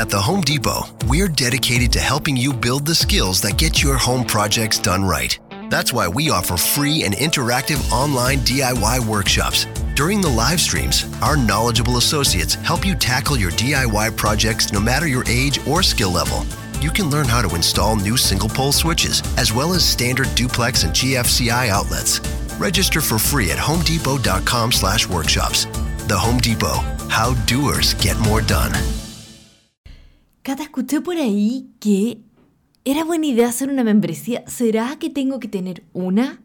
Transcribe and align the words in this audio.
At 0.00 0.08
the 0.08 0.18
Home 0.18 0.40
Depot, 0.40 0.88
we're 1.08 1.28
dedicated 1.28 1.92
to 1.92 2.00
helping 2.00 2.34
you 2.34 2.54
build 2.54 2.86
the 2.86 2.94
skills 2.94 3.42
that 3.42 3.58
get 3.58 3.82
your 3.82 3.98
home 3.98 4.24
projects 4.24 4.78
done 4.78 5.04
right. 5.04 5.38
That's 5.68 5.92
why 5.92 6.08
we 6.08 6.30
offer 6.30 6.56
free 6.56 7.04
and 7.04 7.12
interactive 7.12 7.92
online 7.92 8.38
DIY 8.38 9.06
workshops. 9.06 9.66
During 9.94 10.22
the 10.22 10.30
live 10.30 10.58
streams, 10.58 11.04
our 11.20 11.36
knowledgeable 11.36 11.98
associates 11.98 12.54
help 12.54 12.86
you 12.86 12.94
tackle 12.94 13.36
your 13.36 13.50
DIY 13.50 14.16
projects 14.16 14.72
no 14.72 14.80
matter 14.80 15.06
your 15.06 15.24
age 15.28 15.60
or 15.66 15.82
skill 15.82 16.12
level. 16.12 16.46
You 16.80 16.90
can 16.90 17.10
learn 17.10 17.26
how 17.26 17.46
to 17.46 17.54
install 17.54 17.96
new 17.96 18.16
single 18.16 18.48
pole 18.48 18.72
switches, 18.72 19.22
as 19.36 19.52
well 19.52 19.74
as 19.74 19.86
standard 19.86 20.34
duplex 20.34 20.82
and 20.82 20.94
GFCI 20.94 21.68
outlets. 21.68 22.20
Register 22.58 23.02
for 23.02 23.18
free 23.18 23.50
at 23.50 23.58
homedepot.com/workshops. 23.58 25.66
The 26.08 26.18
Home 26.18 26.38
Depot. 26.38 26.78
How 27.10 27.34
doers 27.44 27.92
get 28.00 28.18
more 28.20 28.40
done. 28.40 28.72
Cata, 30.50 30.64
escuché 30.64 31.00
por 31.00 31.16
ahí 31.16 31.70
que 31.78 32.22
era 32.84 33.04
buena 33.04 33.26
idea 33.26 33.48
hacer 33.48 33.70
una 33.70 33.84
membresía. 33.84 34.42
¿Será 34.48 34.98
que 34.98 35.08
tengo 35.08 35.38
que 35.38 35.46
tener 35.46 35.84
una? 35.92 36.42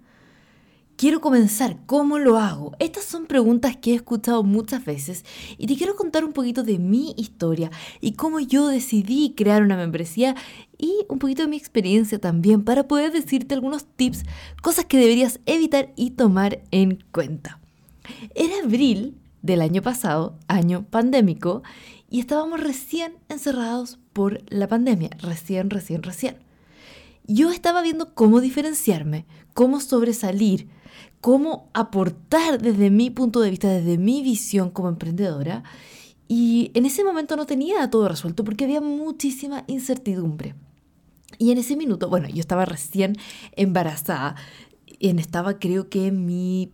Quiero 0.95 1.21
comenzar, 1.21 1.79
¿cómo 1.88 2.20
lo 2.20 2.38
hago? 2.38 2.73
Estas 2.77 3.05
son 3.05 3.26
preguntas 3.26 3.77
que 3.77 3.93
he 3.93 3.95
escuchado 3.95 4.43
muchas 4.43 4.85
veces 4.85 5.26
y 5.57 5.65
te 5.65 5.76
quiero 5.76 5.95
contar 5.95 6.23
un 6.23 6.34
poquito 6.34 6.62
de 6.62 6.77
mi 6.77 7.15
historia 7.17 7.71
y 7.99 8.12
cómo 8.12 8.39
yo 8.39 8.67
decidí 8.67 9.34
crear 9.35 9.63
una 9.63 9.76
membresía 9.76 10.35
y 10.77 11.03
un 11.09 11.17
poquito 11.17 11.41
de 11.41 11.48
mi 11.48 11.57
experiencia 11.57 12.20
también 12.20 12.63
para 12.63 12.87
poder 12.87 13.12
decirte 13.12 13.55
algunos 13.55 13.85
tips, 13.85 14.21
cosas 14.62 14.85
que 14.85 14.99
deberías 14.99 15.40
evitar 15.48 15.93
y 15.95 16.12
tomar 16.12 16.62
en 16.70 17.03
cuenta. 17.12 17.59
Era 18.35 18.53
abril 18.63 19.17
del 19.41 19.62
año 19.62 19.81
pasado, 19.81 20.37
año 20.48 20.85
pandémico, 20.91 21.63
y 22.09 22.20
estábamos 22.20 22.62
recién 22.62 23.17
encerrados 23.29 23.99
por 24.15 24.41
la 24.47 24.69
pandemia, 24.69 25.09
recién, 25.19 25.69
recién, 25.69 26.01
recién. 26.01 26.37
Yo 27.27 27.51
estaba 27.51 27.81
viendo 27.81 28.13
cómo 28.13 28.40
diferenciarme, 28.40 29.26
cómo 29.53 29.81
sobresalir, 29.81 30.70
cómo 31.20 31.70
aportar 31.73 32.62
desde 32.62 32.90
mi 32.90 33.09
punto 33.09 33.41
de 33.41 33.49
vista, 33.49 33.67
desde 33.67 33.98
mi 33.98 34.23
visión 34.23 34.70
como 34.70 34.87
emprendedora. 34.87 35.63
Y 36.29 36.71
en 36.75 36.85
ese 36.85 37.03
momento 37.03 37.35
no 37.35 37.45
tenía 37.45 37.90
todo 37.90 38.07
resuelto 38.07 38.45
porque 38.45 38.63
había 38.63 38.79
muchísima 38.79 39.65
incertidumbre. 39.67 40.55
Y 41.37 41.51
en 41.51 41.57
ese 41.57 41.75
minuto, 41.75 42.07
bueno, 42.07 42.29
yo 42.29 42.40
estaba 42.40 42.63
recién 42.63 43.18
embarazada, 43.57 44.37
y 44.97 45.09
estaba 45.20 45.59
creo 45.59 45.90
que 45.90 46.07
en 46.07 46.25
mi 46.25 46.71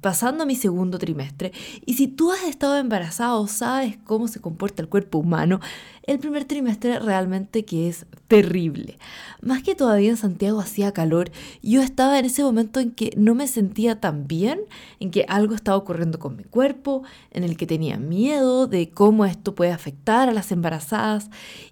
pasando 0.00 0.46
mi 0.46 0.56
segundo 0.56 0.98
trimestre. 0.98 1.52
Y 1.84 1.94
si 1.94 2.08
tú 2.08 2.32
has 2.32 2.44
estado 2.44 2.76
embarazado, 2.76 3.46
sabes 3.46 3.98
cómo 4.04 4.28
se 4.28 4.40
comporta 4.40 4.82
el 4.82 4.88
cuerpo 4.88 5.18
humano, 5.18 5.60
el 6.02 6.18
primer 6.18 6.44
trimestre 6.44 6.98
realmente 6.98 7.64
que 7.64 7.88
es 7.88 8.06
terrible. 8.28 8.98
Más 9.40 9.62
que 9.62 9.74
todavía 9.74 10.10
en 10.10 10.16
Santiago 10.16 10.60
hacía 10.60 10.92
calor, 10.92 11.30
yo 11.62 11.82
estaba 11.82 12.18
en 12.18 12.24
ese 12.24 12.42
momento 12.42 12.80
en 12.80 12.92
que 12.92 13.12
no 13.16 13.34
me 13.34 13.48
sentía 13.48 14.00
tan 14.00 14.26
bien, 14.26 14.60
en 15.00 15.10
que 15.10 15.24
algo 15.28 15.54
estaba 15.54 15.76
ocurriendo 15.76 16.18
con 16.18 16.36
mi 16.36 16.44
cuerpo, 16.44 17.02
en 17.30 17.44
el 17.44 17.56
que 17.56 17.66
tenía 17.66 17.98
miedo 17.98 18.66
de 18.66 18.90
cómo 18.90 19.24
esto 19.24 19.54
puede 19.54 19.72
afectar 19.72 20.28
a 20.28 20.34
las 20.34 20.52
embarazadas 20.52 21.30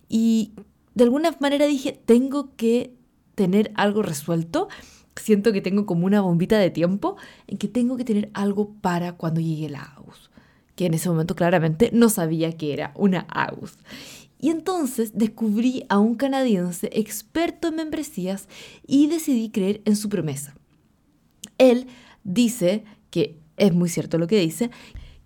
y 0.09 0.53
de 0.95 1.05
alguna 1.05 1.35
manera 1.41 1.67
dije, 1.67 2.01
tengo 2.05 2.55
que 2.57 2.95
tener 3.35 3.73
algo 3.75 4.03
resuelto 4.03 4.69
siento 5.17 5.53
que 5.53 5.61
tengo 5.61 5.87
como 5.87 6.07
una 6.07 6.21
bombita 6.21 6.59
de 6.59 6.71
tiempo 6.71 7.17
en 7.47 7.59
que 7.59 7.69
tengo 7.69 7.97
que 7.97 8.05
tener 8.05 8.31
algo 8.35 8.75
para 8.81 9.13
cuando 9.13 9.41
llegue 9.41 9.69
la 9.69 9.83
AUS, 9.83 10.31
que 10.75 10.87
en 10.87 10.95
ese 10.95 11.09
momento 11.09 11.37
claramente 11.37 11.91
no 11.93 12.09
sabía 12.09 12.57
que 12.57 12.73
era 12.73 12.93
una 12.97 13.21
AUS. 13.21 13.79
Y 14.41 14.51
entonces 14.51 15.13
descubrí 15.15 15.85
a 15.89 15.99
un 15.99 16.17
canadiense 16.17 16.91
experto 16.93 17.69
en 17.69 17.77
membresías 17.77 18.49
y 18.87 19.07
decidí 19.07 19.51
creer 19.51 19.81
en 19.85 19.97
su 19.97 20.09
promesa. 20.09 20.55
Él 21.57 21.87
dice, 22.25 22.85
que 23.11 23.39
es 23.57 23.73
muy 23.73 23.89
cierto 23.89 24.19
lo 24.19 24.27
que 24.27 24.41
dice, 24.41 24.71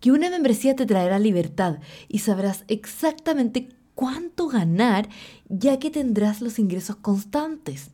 que 0.01 0.13
una 0.13 0.31
membresía 0.31 0.77
te 0.77 0.87
traerá 0.87 1.19
libertad 1.19 1.79
y 2.07 2.21
sabrás 2.21 2.65
exactamente 2.69 3.71
cuánto 3.95 4.47
ganar 4.47 5.09
ya 5.49 5.81
que 5.81 5.91
tendrás 5.91 6.41
los 6.41 6.61
ingresos 6.61 6.97
constantes 6.97 7.91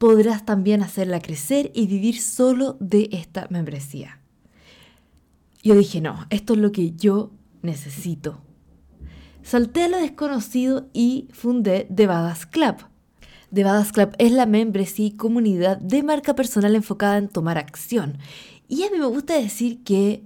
podrás 0.00 0.46
también 0.46 0.82
hacerla 0.82 1.20
crecer 1.20 1.70
y 1.74 1.86
vivir 1.86 2.22
solo 2.22 2.78
de 2.80 3.10
esta 3.12 3.46
membresía. 3.50 4.18
Yo 5.62 5.74
dije, 5.74 6.00
no, 6.00 6.26
esto 6.30 6.54
es 6.54 6.58
lo 6.58 6.72
que 6.72 6.92
yo 6.92 7.32
necesito. 7.60 8.40
Salté 9.42 9.82
a 9.82 9.88
lo 9.88 9.98
desconocido 9.98 10.88
y 10.94 11.28
fundé 11.32 11.86
The 11.94 12.06
Badass 12.06 12.46
Club. 12.46 12.76
The 13.52 13.62
Badass 13.62 13.92
Club 13.92 14.12
es 14.16 14.32
la 14.32 14.46
membresía 14.46 15.04
y 15.04 15.16
comunidad 15.18 15.76
de 15.76 16.02
marca 16.02 16.34
personal 16.34 16.74
enfocada 16.74 17.18
en 17.18 17.28
tomar 17.28 17.58
acción. 17.58 18.16
Y 18.68 18.84
a 18.84 18.90
mí 18.90 18.96
me 18.96 19.04
gusta 19.04 19.34
decir 19.34 19.84
que 19.84 20.22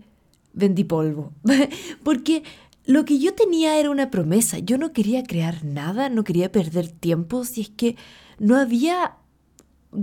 vendí 0.52 0.84
polvo, 0.84 1.32
porque 2.04 2.44
lo 2.84 3.04
que 3.04 3.18
yo 3.18 3.34
tenía 3.34 3.80
era 3.80 3.90
una 3.90 4.12
promesa. 4.12 4.60
Yo 4.60 4.78
no 4.78 4.92
quería 4.92 5.24
crear 5.24 5.64
nada, 5.64 6.10
no 6.10 6.22
quería 6.22 6.52
perder 6.52 6.92
tiempo 6.92 7.44
si 7.44 7.62
es 7.62 7.70
que 7.70 7.96
no 8.38 8.56
había 8.56 9.16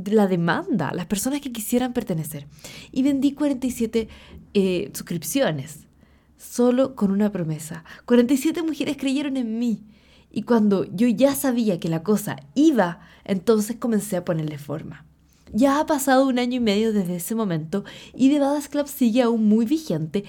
la 0.06 0.28
demanda, 0.28 0.92
las 0.94 1.06
personas 1.06 1.42
que 1.42 1.52
quisieran 1.52 1.94
pertenecer. 1.94 2.48
Y 2.92 3.04
vendí 3.04 3.34
47 3.34 4.08
eh, 4.54 4.92
suscripciones, 4.94 5.88
solo 6.38 6.96
con 6.96 7.12
una 7.12 7.32
promesa. 7.32 7.84
47 8.06 8.64
mujeres 8.64 8.98
creyeron 8.98 9.38
en 9.38 9.60
mí. 9.60 9.84
Y 10.32 10.44
cuando 10.44 10.86
yo 10.86 11.08
ya 11.08 11.36
sabía 11.36 11.80
que 11.80 11.90
la 11.90 12.04
cosa 12.04 12.38
iba, 12.56 13.02
entonces 13.26 13.76
comencé 13.78 14.18
a 14.18 14.26
ponerle 14.26 14.58
forma. 14.58 15.06
Ya 15.54 15.80
ha 15.80 15.86
pasado 15.86 16.26
un 16.26 16.40
año 16.40 16.58
y 16.58 16.62
medio 16.62 16.94
desde 16.94 17.18
ese 17.18 17.36
momento 17.36 17.84
y 18.16 18.30
The 18.30 18.40
Badass 18.40 18.70
Club 18.70 18.88
sigue 18.88 19.22
aún 19.22 19.50
muy 19.50 19.66
vigente, 19.66 20.24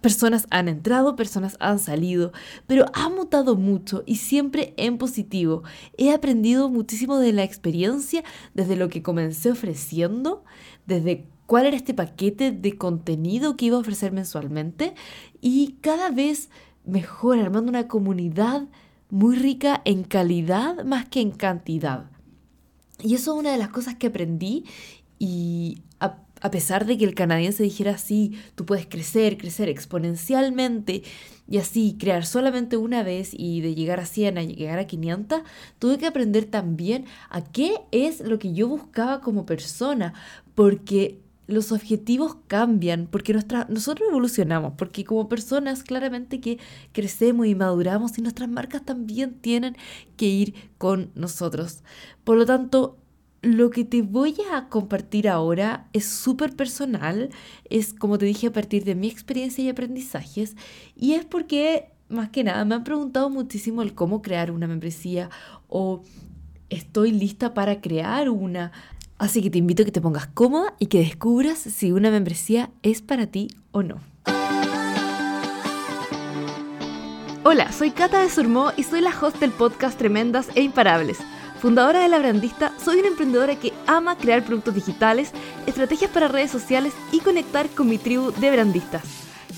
Personas 0.00 0.46
han 0.50 0.68
entrado, 0.68 1.16
personas 1.16 1.56
han 1.60 1.78
salido, 1.78 2.32
pero 2.66 2.86
ha 2.94 3.08
mutado 3.08 3.56
mucho 3.56 4.02
y 4.06 4.16
siempre 4.16 4.74
en 4.76 4.96
positivo. 4.96 5.62
He 5.98 6.12
aprendido 6.12 6.70
muchísimo 6.70 7.18
de 7.18 7.32
la 7.32 7.42
experiencia 7.42 8.24
desde 8.54 8.76
lo 8.76 8.88
que 8.88 9.02
comencé 9.02 9.50
ofreciendo, 9.50 10.44
desde 10.86 11.26
cuál 11.46 11.66
era 11.66 11.76
este 11.76 11.94
paquete 11.94 12.50
de 12.50 12.78
contenido 12.78 13.56
que 13.56 13.66
iba 13.66 13.76
a 13.76 13.80
ofrecer 13.80 14.12
mensualmente 14.12 14.94
y 15.40 15.76
cada 15.80 16.10
vez 16.10 16.48
mejor, 16.84 17.38
armando 17.38 17.68
una 17.68 17.88
comunidad 17.88 18.68
muy 19.10 19.36
rica 19.36 19.82
en 19.84 20.04
calidad 20.04 20.84
más 20.84 21.08
que 21.08 21.20
en 21.20 21.30
cantidad. 21.30 22.10
Y 23.02 23.14
eso 23.14 23.34
es 23.34 23.40
una 23.40 23.52
de 23.52 23.58
las 23.58 23.68
cosas 23.68 23.96
que 23.96 24.08
aprendí 24.08 24.64
y 25.18 25.82
a 26.44 26.50
pesar 26.50 26.84
de 26.84 26.98
que 26.98 27.06
el 27.06 27.14
canadiense 27.14 27.62
dijera 27.62 27.92
así, 27.92 28.38
tú 28.54 28.66
puedes 28.66 28.86
crecer, 28.86 29.38
crecer 29.38 29.70
exponencialmente 29.70 31.02
y 31.48 31.56
así 31.56 31.96
crear 31.98 32.26
solamente 32.26 32.76
una 32.76 33.02
vez 33.02 33.30
y 33.32 33.62
de 33.62 33.74
llegar 33.74 33.98
a 33.98 34.04
100 34.04 34.36
a 34.36 34.42
llegar 34.42 34.78
a 34.78 34.86
500, 34.86 35.40
tuve 35.78 35.96
que 35.96 36.06
aprender 36.06 36.44
también 36.44 37.06
a 37.30 37.42
qué 37.42 37.76
es 37.92 38.20
lo 38.20 38.38
que 38.38 38.52
yo 38.52 38.68
buscaba 38.68 39.22
como 39.22 39.46
persona, 39.46 40.12
porque 40.54 41.18
los 41.46 41.72
objetivos 41.72 42.36
cambian, 42.46 43.08
porque 43.10 43.32
nosotros 43.32 44.06
evolucionamos, 44.10 44.74
porque 44.76 45.02
como 45.02 45.30
personas 45.30 45.82
claramente 45.82 46.40
que 46.40 46.58
crecemos 46.92 47.46
y 47.46 47.54
maduramos 47.54 48.18
y 48.18 48.22
nuestras 48.22 48.50
marcas 48.50 48.84
también 48.84 49.32
tienen 49.40 49.78
que 50.18 50.26
ir 50.26 50.54
con 50.76 51.10
nosotros. 51.14 51.82
Por 52.22 52.36
lo 52.36 52.44
tanto, 52.44 52.98
lo 53.44 53.70
que 53.70 53.84
te 53.84 54.02
voy 54.02 54.34
a 54.52 54.68
compartir 54.68 55.28
ahora 55.28 55.86
es 55.92 56.06
súper 56.06 56.56
personal, 56.56 57.30
es 57.68 57.92
como 57.92 58.18
te 58.18 58.24
dije 58.26 58.46
a 58.46 58.52
partir 58.52 58.84
de 58.84 58.94
mi 58.94 59.08
experiencia 59.08 59.62
y 59.62 59.68
aprendizajes, 59.68 60.56
y 60.96 61.12
es 61.12 61.24
porque 61.24 61.90
más 62.08 62.30
que 62.30 62.42
nada 62.42 62.64
me 62.64 62.74
han 62.74 62.84
preguntado 62.84 63.28
muchísimo 63.30 63.82
el 63.82 63.94
cómo 63.94 64.22
crear 64.22 64.50
una 64.50 64.66
membresía 64.66 65.30
o 65.68 66.02
estoy 66.70 67.12
lista 67.12 67.54
para 67.54 67.80
crear 67.80 68.30
una. 68.30 68.72
Así 69.18 69.42
que 69.42 69.50
te 69.50 69.58
invito 69.58 69.82
a 69.82 69.86
que 69.86 69.92
te 69.92 70.00
pongas 70.00 70.26
cómoda 70.26 70.74
y 70.78 70.86
que 70.86 70.98
descubras 70.98 71.58
si 71.58 71.92
una 71.92 72.10
membresía 72.10 72.70
es 72.82 73.00
para 73.00 73.26
ti 73.26 73.48
o 73.70 73.82
no. 73.82 74.00
Hola, 77.44 77.72
soy 77.72 77.90
Cata 77.90 78.20
de 78.20 78.30
Surmó 78.30 78.72
y 78.76 78.84
soy 78.84 79.02
la 79.02 79.12
host 79.18 79.38
del 79.38 79.50
podcast 79.50 79.98
Tremendas 79.98 80.48
e 80.54 80.62
Imparables 80.62 81.18
Fundadora 81.64 82.00
de 82.00 82.10
La 82.10 82.18
Brandista, 82.18 82.74
soy 82.78 82.98
una 82.98 83.08
emprendedora 83.08 83.56
que 83.56 83.72
ama 83.86 84.18
crear 84.18 84.44
productos 84.44 84.74
digitales, 84.74 85.30
estrategias 85.66 86.10
para 86.10 86.28
redes 86.28 86.50
sociales 86.50 86.92
y 87.10 87.20
conectar 87.20 87.70
con 87.70 87.88
mi 87.88 87.96
tribu 87.96 88.32
de 88.32 88.50
brandistas. 88.50 89.02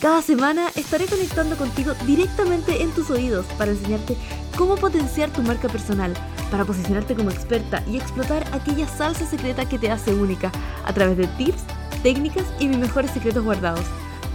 Cada 0.01 0.23
semana 0.23 0.69
estaré 0.77 1.07
conectando 1.07 1.57
contigo 1.57 1.95
directamente 2.07 2.81
en 2.81 2.93
tus 2.93 3.11
oídos 3.11 3.45
para 3.59 3.73
enseñarte 3.73 4.17
cómo 4.57 4.77
potenciar 4.77 5.31
tu 5.31 5.43
marca 5.43 5.69
personal, 5.69 6.15
para 6.49 6.65
posicionarte 6.65 7.17
como 7.17 7.33
experta 7.33 7.83
y 7.91 7.97
explotar 7.97 8.47
aquella 8.53 8.87
salsa 8.87 9.27
secreta 9.27 9.69
que 9.69 9.81
te 9.81 9.91
hace 9.91 10.15
única 10.15 10.53
a 10.85 10.93
través 10.93 11.17
de 11.17 11.27
tips, 11.27 11.65
técnicas 12.05 12.47
y 12.61 12.69
mis 12.69 12.79
mejores 12.79 13.11
secretos 13.11 13.43
guardados. 13.43 13.85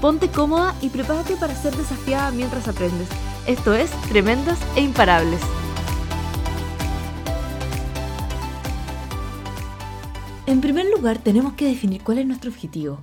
Ponte 0.01 0.27
cómoda 0.27 0.75
y 0.81 0.89
prepárate 0.89 1.37
para 1.37 1.55
ser 1.55 1.73
desafiada 1.77 2.31
mientras 2.31 2.67
aprendes 2.67 3.07
Esto 3.47 3.73
es 3.73 3.91
Tremendas 4.09 4.59
e 4.75 4.81
Imparables. 4.81 5.39
En 10.47 10.59
primer 10.59 10.87
lugar, 10.89 11.19
tenemos 11.19 11.53
que 11.53 11.65
definir 11.65 12.01
cuál 12.01 12.17
es 12.17 12.25
nuestro 12.25 12.49
objetivo. 12.49 12.99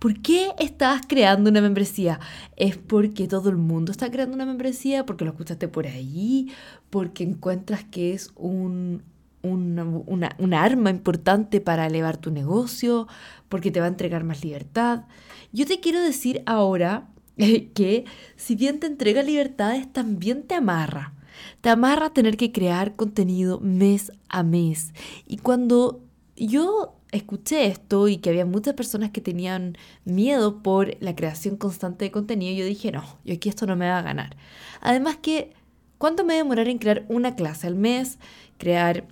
¿Por 0.00 0.20
qué 0.20 0.50
estás 0.58 1.02
creando 1.06 1.48
una 1.48 1.60
membresía? 1.60 2.18
¿Es 2.56 2.76
porque 2.76 3.28
todo 3.28 3.48
el 3.48 3.56
mundo 3.56 3.92
está 3.92 4.10
creando 4.10 4.34
una 4.34 4.44
membresía? 4.44 5.06
¿Porque 5.06 5.24
lo 5.24 5.30
escuchaste 5.30 5.68
por 5.68 5.86
ahí? 5.86 6.52
¿Porque 6.90 7.22
encuentras 7.22 7.84
que 7.84 8.12
es 8.12 8.32
un, 8.34 9.02
una, 9.42 10.62
arma 10.62 10.90
importante 10.90 11.60
para 11.60 11.86
elevar 11.86 12.16
tu 12.16 12.32
negocio? 12.32 13.06
¿Porque 13.48 13.70
te 13.70 13.78
va 13.78 13.86
a 13.86 13.90
entregar 13.90 14.24
más 14.24 14.44
libertad? 14.44 15.04
Yo 15.52 15.66
te 15.66 15.78
quiero 15.78 16.02
decir 16.02 16.42
ahora 16.44 17.08
que 17.36 18.04
si 18.36 18.56
bien 18.56 18.80
te 18.80 18.88
entrega 18.88 19.22
libertades, 19.22 19.90
también 19.92 20.42
te 20.42 20.56
amarra. 20.56 21.14
Te 21.60 21.70
amarra 21.70 22.12
tener 22.12 22.36
que 22.36 22.52
crear 22.52 22.94
contenido 22.94 23.58
mes 23.60 24.12
a 24.28 24.42
mes. 24.42 24.92
Y 25.26 25.38
cuando 25.38 26.03
yo 26.36 26.96
escuché 27.12 27.66
esto 27.66 28.08
y 28.08 28.18
que 28.18 28.30
había 28.30 28.44
muchas 28.44 28.74
personas 28.74 29.10
que 29.10 29.20
tenían 29.20 29.76
miedo 30.04 30.62
por 30.62 30.96
la 31.00 31.14
creación 31.14 31.56
constante 31.56 32.04
de 32.04 32.10
contenido, 32.10 32.58
yo 32.58 32.64
dije, 32.64 32.90
no, 32.92 33.04
yo 33.24 33.34
aquí 33.34 33.48
esto 33.48 33.66
no 33.66 33.76
me 33.76 33.88
va 33.88 33.98
a 33.98 34.02
ganar. 34.02 34.36
Además 34.80 35.18
que, 35.18 35.52
¿cuánto 35.98 36.24
me 36.24 36.34
va 36.34 36.40
a 36.40 36.42
demorar 36.42 36.68
en 36.68 36.78
crear 36.78 37.04
una 37.08 37.36
clase 37.36 37.66
al 37.66 37.76
mes? 37.76 38.18
Crear 38.58 39.06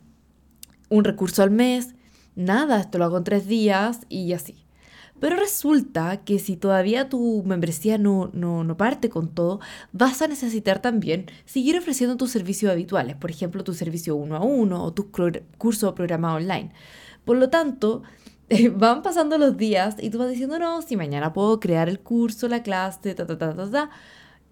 un 0.89 1.05
recurso 1.05 1.43
al 1.43 1.51
mes. 1.51 1.95
Nada, 2.35 2.81
esto 2.81 2.99
lo 2.99 3.05
hago 3.05 3.19
en 3.19 3.25
tres 3.25 3.47
días 3.47 4.01
y 4.09 4.33
así. 4.33 4.63
Pero 5.23 5.37
resulta 5.37 6.17
que 6.25 6.41
si 6.41 6.57
todavía 6.57 7.09
tu 7.09 7.45
membresía 7.47 7.97
no, 7.97 8.31
no, 8.33 8.65
no, 8.65 8.77
parte 8.77 9.09
con 9.09 9.29
todo, 9.29 9.61
vas 9.93 10.21
a 10.21 10.27
necesitar 10.27 10.83
también 10.83 11.27
seguir 11.45 11.79
ofreciendo 11.79 12.17
tus 12.17 12.33
servicios 12.33 12.73
habituales, 12.73 13.15
por 13.15 13.31
ejemplo, 13.31 13.63
tu 13.63 13.73
servicio 13.73 14.17
uno 14.17 14.35
a 14.35 14.41
uno 14.41 14.83
o 14.83 14.93
tu 14.93 15.13
curso 15.59 15.89
o 15.89 15.95
programa 15.95 16.35
online. 16.35 16.73
Por 17.25 17.37
lo 17.37 17.51
tanto, 17.51 18.03
van 18.77 19.03
pasando 19.03 19.39
los 19.39 19.57
días 19.57 19.97
y 20.01 20.11
tú 20.11 20.19
vas 20.19 20.31
diciendo, 20.31 20.59
no, 20.59 20.83
si 20.83 20.97
mañana 20.97 21.33
puedo 21.33 21.61
crear 21.61 21.89
el 21.89 22.01
curso, 22.01 22.49
la 22.49 22.63
clase, 22.63 23.15
ta, 23.15 23.27
ta, 23.27 23.39
ta, 23.39 23.55
ta, 23.55 23.71
ta. 23.71 23.91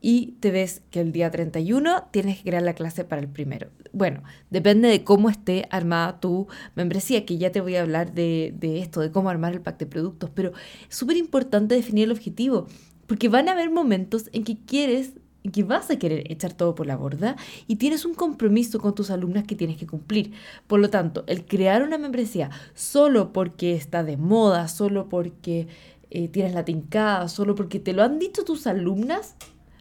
Y 0.03 0.37
te 0.41 0.51
ves 0.51 0.81
que 0.91 1.01
el 1.01 1.13
día 1.13 1.31
31 1.31 2.05
tienes 2.11 2.39
que 2.39 2.45
crear 2.45 2.63
la 2.63 2.73
clase 2.73 3.05
para 3.05 3.21
el 3.21 3.29
primero. 3.29 3.69
Bueno, 3.93 4.23
depende 4.49 4.89
de 4.89 5.05
cómo 5.05 5.29
esté 5.29 5.69
armada 5.71 6.21
tu 6.21 6.49
membresía, 6.75 7.27
que 7.27 7.37
ya 7.37 7.53
te 7.53 7.61
voy 7.61 7.77
a 7.77 7.83
hablar 7.83 8.15
de, 8.15 8.55
de 8.57 8.81
esto, 8.81 9.01
de 9.01 9.11
cómo 9.11 9.29
armar 9.29 9.53
el 9.53 9.61
pack 9.61 9.79
de 9.79 9.87
productos. 9.87 10.31
Pero 10.33 10.53
es 10.89 10.97
súper 10.97 11.19
importante 11.19 11.75
definir 11.75 12.05
el 12.05 12.13
objetivo, 12.13 12.67
porque 13.07 13.29
van 13.29 13.51
a 13.51 13.53
haber 13.53 13.71
momentos 13.71 14.31
en 14.33 14.45
que 14.45 14.57
quieres 14.65 15.20
que 15.53 15.63
vas 15.63 15.91
a 15.91 15.99
querer 15.99 16.31
echar 16.31 16.53
todo 16.53 16.75
por 16.75 16.87
la 16.87 16.97
borda 16.97 17.37
y 17.67 17.77
tienes 17.77 18.05
un 18.05 18.15
compromiso 18.15 18.79
con 18.79 18.95
tus 18.95 19.11
alumnas 19.11 19.45
que 19.45 19.57
tienes 19.57 19.77
que 19.77 19.87
cumplir. 19.87 20.33
Por 20.67 20.81
lo 20.81 20.91
tanto, 20.91 21.25
el 21.27 21.47
crear 21.47 21.83
una 21.83 21.99
membresía 21.99 22.51
solo 22.75 23.33
porque 23.33 23.75
está 23.75 24.05
de 24.05 24.17
moda, 24.17 24.69
solo 24.69 25.09
porque 25.09 25.69
eh, 26.11 26.29
tienes 26.29 26.55
la 26.55 26.65
tincada, 26.65 27.29
solo 27.29 27.55
porque 27.55 27.81
te 27.81 27.93
lo 27.93 28.03
han 28.03 28.19
dicho 28.19 28.45
tus 28.45 28.67
alumnas, 28.67 29.37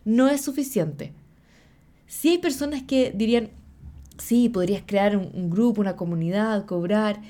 no 0.06 0.30
es 0.30 0.42
suficiente. 0.42 1.14
Si 2.08 2.30
hay 2.30 2.38
personas 2.38 2.84
que 2.84 3.12
dirían, 3.16 3.50
sí, 4.18 4.50
podrías 4.50 4.84
crear 4.86 5.18
un 5.18 5.50
grupo, 5.50 5.82
una 5.82 5.96
comunidad, 5.96 6.66
cobrar, 6.66 7.22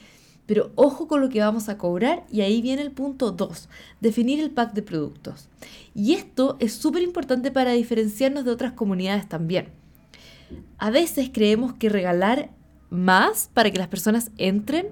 pero 0.49 0.71
ojo 0.73 1.07
con 1.07 1.21
lo 1.21 1.29
que 1.29 1.41
vamos 1.41 1.69
a 1.69 1.77
cobrar 1.77 2.25
y 2.31 2.41
ahí 2.41 2.59
viene 2.63 2.81
el 2.81 2.89
punto 2.89 3.31
2, 3.31 3.69
definir 4.01 4.39
el 4.39 4.49
pack 4.49 4.73
de 4.73 4.81
productos. 4.81 5.47
Y 5.93 6.13
esto 6.13 6.57
es 6.59 6.73
súper 6.73 7.03
importante 7.03 7.51
para 7.51 7.73
diferenciarnos 7.73 8.45
de 8.45 8.49
otras 8.49 8.71
comunidades 8.71 9.29
también. 9.29 9.67
A 10.79 10.89
veces 10.89 11.29
creemos 11.31 11.73
que 11.73 11.89
regalar 11.89 12.49
más 12.89 13.51
para 13.53 13.69
que 13.69 13.77
las 13.77 13.89
personas 13.89 14.31
entren 14.39 14.87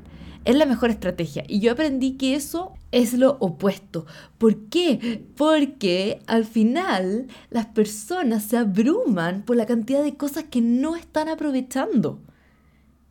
es 0.46 0.56
la 0.56 0.68
mejor 0.68 0.92
estrategia. 0.92 1.44
Y 1.48 1.60
yo 1.60 1.72
aprendí 1.72 2.18
que 2.18 2.36
eso 2.36 2.76
es 2.92 3.14
lo 3.14 3.38
opuesto. 3.40 4.06
¿Por 4.38 4.70
qué? 4.70 5.26
Porque 5.36 6.20
al 6.28 6.46
final 6.46 7.30
las 7.50 7.66
personas 7.66 8.44
se 8.44 8.58
abruman 8.58 9.42
por 9.42 9.56
la 9.56 9.66
cantidad 9.66 10.04
de 10.04 10.18
cosas 10.18 10.44
que 10.44 10.62
no 10.62 10.96
están 10.96 11.30
aprovechando. 11.30 12.20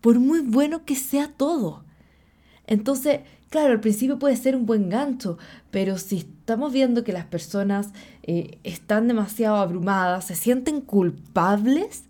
Por 0.00 0.20
muy 0.20 0.42
bueno 0.42 0.84
que 0.84 0.94
sea 0.94 1.32
todo. 1.36 1.85
Entonces, 2.66 3.20
claro, 3.50 3.72
al 3.72 3.80
principio 3.80 4.18
puede 4.18 4.36
ser 4.36 4.56
un 4.56 4.66
buen 4.66 4.88
gancho, 4.88 5.38
pero 5.70 5.98
si 5.98 6.18
estamos 6.18 6.72
viendo 6.72 7.04
que 7.04 7.12
las 7.12 7.26
personas 7.26 7.90
eh, 8.22 8.58
están 8.64 9.08
demasiado 9.08 9.56
abrumadas, 9.56 10.26
se 10.26 10.34
sienten 10.34 10.80
culpables 10.80 12.04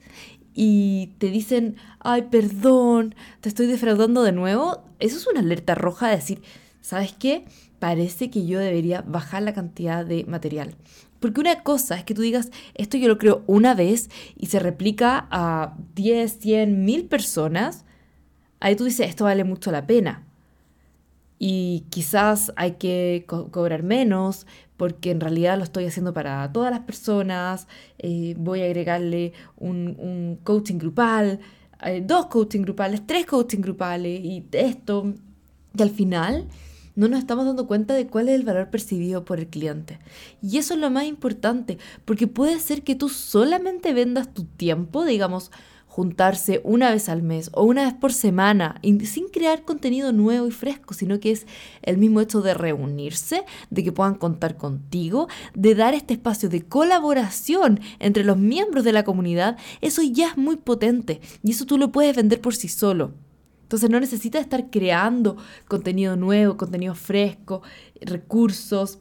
y 0.54 1.12
te 1.18 1.28
dicen, 1.30 1.76
ay, 2.00 2.22
perdón, 2.30 3.14
te 3.40 3.48
estoy 3.48 3.66
defraudando 3.66 4.22
de 4.22 4.32
nuevo, 4.32 4.84
eso 4.98 5.18
es 5.18 5.26
una 5.26 5.40
alerta 5.40 5.74
roja 5.74 6.08
de 6.08 6.16
decir, 6.16 6.42
¿sabes 6.80 7.12
qué? 7.12 7.44
Parece 7.78 8.30
que 8.30 8.46
yo 8.46 8.58
debería 8.58 9.02
bajar 9.02 9.42
la 9.42 9.52
cantidad 9.52 10.06
de 10.06 10.24
material. 10.24 10.74
Porque 11.20 11.40
una 11.40 11.62
cosa 11.62 11.96
es 11.96 12.04
que 12.04 12.14
tú 12.14 12.22
digas, 12.22 12.50
esto 12.74 12.96
yo 12.96 13.08
lo 13.08 13.18
creo 13.18 13.42
una 13.46 13.74
vez 13.74 14.08
y 14.36 14.46
se 14.46 14.58
replica 14.58 15.26
a 15.30 15.76
10, 15.94 16.38
100, 16.40 16.84
1000 16.84 17.04
personas. 17.06 17.84
Ahí 18.60 18.76
tú 18.76 18.84
dices, 18.84 19.08
esto 19.08 19.24
vale 19.24 19.44
mucho 19.44 19.70
la 19.72 19.86
pena 19.86 20.25
y 21.38 21.84
quizás 21.90 22.52
hay 22.56 22.72
que 22.72 23.26
cobrar 23.26 23.82
menos 23.82 24.46
porque 24.76 25.10
en 25.10 25.20
realidad 25.20 25.56
lo 25.56 25.64
estoy 25.64 25.86
haciendo 25.86 26.12
para 26.12 26.52
todas 26.52 26.70
las 26.70 26.80
personas, 26.80 27.66
eh, 27.98 28.34
voy 28.38 28.62
a 28.62 28.66
agregarle 28.66 29.32
un, 29.56 30.38
coaching 30.44 30.78
grupal, 30.78 31.40
eh, 31.84 32.02
dos 32.04 32.26
coaching 32.26 32.62
grupales, 32.62 33.06
tres 33.06 33.26
coaching 33.26 33.60
grupales 33.60 34.20
y 34.22 34.46
esto, 34.52 35.14
y 35.76 35.82
al 35.82 35.90
final 35.90 36.48
no 36.94 37.08
nos 37.08 37.18
estamos 37.18 37.44
dando 37.44 37.66
cuenta 37.66 37.94
de 37.94 38.06
cuál 38.06 38.28
es 38.28 38.34
el 38.34 38.44
valor 38.44 38.70
percibido 38.70 39.24
por 39.24 39.38
el 39.38 39.48
cliente. 39.48 39.98
Y 40.42 40.56
eso 40.58 40.74
es 40.74 40.80
lo 40.80 40.90
más 40.90 41.04
importante, 41.04 41.78
porque 42.04 42.26
puede 42.26 42.58
ser 42.58 42.82
que 42.82 42.94
tú 42.94 43.10
solamente 43.10 43.92
vendas 43.92 44.32
tu 44.32 44.44
tiempo, 44.44 45.04
digamos, 45.04 45.50
juntarse 45.96 46.60
una 46.62 46.90
vez 46.90 47.08
al 47.08 47.22
mes 47.22 47.48
o 47.54 47.64
una 47.64 47.84
vez 47.84 47.94
por 47.94 48.12
semana 48.12 48.78
sin 48.82 49.28
crear 49.28 49.62
contenido 49.62 50.12
nuevo 50.12 50.46
y 50.46 50.50
fresco, 50.50 50.92
sino 50.92 51.20
que 51.20 51.30
es 51.30 51.46
el 51.80 51.96
mismo 51.96 52.20
hecho 52.20 52.42
de 52.42 52.52
reunirse, 52.52 53.44
de 53.70 53.82
que 53.82 53.92
puedan 53.92 54.16
contar 54.16 54.58
contigo, 54.58 55.26
de 55.54 55.74
dar 55.74 55.94
este 55.94 56.12
espacio 56.12 56.50
de 56.50 56.60
colaboración 56.60 57.80
entre 57.98 58.24
los 58.24 58.36
miembros 58.36 58.84
de 58.84 58.92
la 58.92 59.04
comunidad, 59.04 59.56
eso 59.80 60.02
ya 60.02 60.28
es 60.28 60.36
muy 60.36 60.56
potente 60.56 61.22
y 61.42 61.52
eso 61.52 61.64
tú 61.64 61.78
lo 61.78 61.92
puedes 61.92 62.14
vender 62.14 62.42
por 62.42 62.54
sí 62.54 62.68
solo. 62.68 63.14
Entonces 63.62 63.88
no 63.88 63.98
necesitas 63.98 64.42
estar 64.42 64.68
creando 64.68 65.38
contenido 65.66 66.14
nuevo, 66.14 66.58
contenido 66.58 66.94
fresco, 66.94 67.62
recursos 68.02 68.98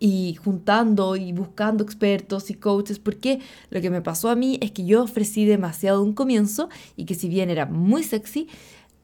y 0.00 0.34
juntando 0.42 1.14
y 1.14 1.32
buscando 1.32 1.84
expertos 1.84 2.50
y 2.50 2.54
coaches, 2.54 2.98
porque 2.98 3.38
lo 3.68 3.80
que 3.80 3.90
me 3.90 4.02
pasó 4.02 4.30
a 4.30 4.34
mí 4.34 4.58
es 4.62 4.72
que 4.72 4.84
yo 4.84 5.04
ofrecí 5.04 5.44
demasiado 5.44 6.02
un 6.02 6.14
comienzo 6.14 6.68
y 6.96 7.04
que 7.04 7.14
si 7.14 7.28
bien 7.28 7.50
era 7.50 7.66
muy 7.66 8.02
sexy, 8.02 8.48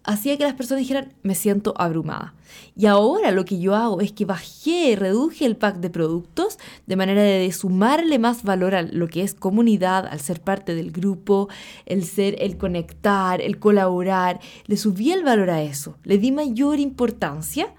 hacía 0.07 0.39
que 0.39 0.45
las 0.45 0.55
personas 0.55 0.81
dijeran, 0.81 1.13
me 1.23 1.35
siento 1.35 1.75
abrumada. 1.77 2.35
Y 2.77 2.87
ahora 2.87 3.33
lo 3.33 3.45
que 3.45 3.59
yo 3.59 3.75
hago 3.75 4.01
es 4.01 4.13
que 4.13 4.25
bajé, 4.25 4.95
reduje 4.97 5.45
el 5.45 5.57
pack 5.57 5.79
de 5.79 5.91
productos 5.91 6.59
de 6.87 6.97
manera 6.97 7.23
de 7.23 7.53
sumarle 7.53 8.19
más 8.19 8.45
valor 8.45 8.75
a 8.75 8.83
lo 8.83 9.09
que 9.09 9.23
es 9.23 9.35
comunidad, 9.35 10.07
al 10.07 10.21
ser 10.21 10.41
parte 10.41 10.75
del 10.75 10.93
grupo, 10.93 11.49
el 11.85 12.05
ser, 12.05 12.37
el 12.39 12.57
conectar, 12.57 13.43
el 13.43 13.59
colaborar. 13.59 14.41
Le 14.67 14.77
subí 14.77 15.11
el 15.11 15.25
valor 15.25 15.51
a 15.51 15.63
eso, 15.63 15.99
le 16.05 16.19
di 16.19 16.33
mayor 16.33 16.79
importancia 16.79 17.75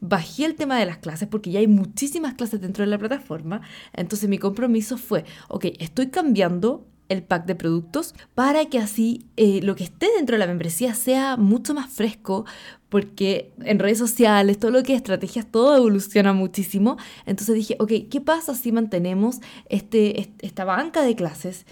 bajé 0.00 0.44
el 0.44 0.54
tema 0.54 0.78
de 0.78 0.86
las 0.86 0.98
clases 0.98 1.28
porque 1.28 1.50
ya 1.50 1.60
hay 1.60 1.68
muchísimas 1.68 2.34
clases 2.34 2.60
dentro 2.60 2.84
de 2.84 2.90
la 2.90 2.98
plataforma. 2.98 3.60
Entonces 3.92 4.28
mi 4.28 4.38
compromiso 4.38 4.96
fue, 4.98 5.24
ok, 5.48 5.66
estoy 5.78 6.08
cambiando 6.08 6.86
el 7.08 7.24
pack 7.24 7.44
de 7.44 7.56
productos 7.56 8.14
para 8.34 8.66
que 8.66 8.78
así 8.78 9.26
eh, 9.36 9.60
lo 9.62 9.74
que 9.74 9.84
esté 9.84 10.08
dentro 10.16 10.34
de 10.34 10.38
la 10.38 10.46
membresía 10.46 10.94
sea 10.94 11.36
mucho 11.36 11.74
más 11.74 11.90
fresco 11.90 12.46
porque 12.88 13.52
en 13.62 13.78
redes 13.78 13.98
sociales, 13.98 14.58
todo 14.58 14.70
lo 14.70 14.82
que 14.82 14.94
es 14.94 14.98
estrategias, 14.98 15.46
todo 15.46 15.76
evoluciona 15.76 16.32
muchísimo. 16.32 16.96
Entonces 17.24 17.54
dije, 17.54 17.76
ok, 17.78 17.92
¿qué 18.10 18.20
pasa 18.20 18.54
si 18.54 18.72
mantenemos 18.72 19.38
este, 19.68 20.32
esta 20.40 20.64
banca 20.64 21.02
de 21.02 21.14
clases 21.14 21.66